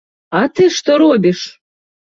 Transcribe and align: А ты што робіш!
А 0.39 0.41
ты 0.59 0.71
што 0.79 0.97
робіш! 1.03 1.45